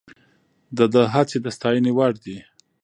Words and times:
د 0.77 0.79
ده 0.93 1.01
هڅې 1.13 1.37
د 1.41 1.47
ستاینې 1.57 1.91
وړ 1.97 2.13
دي. 2.25 2.37